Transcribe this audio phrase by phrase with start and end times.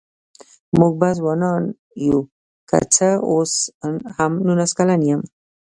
[0.77, 1.61] مونږ به ځوانان
[2.07, 2.21] يوو
[2.69, 3.53] که څه اوس
[4.15, 5.21] هم نوولس کلن يم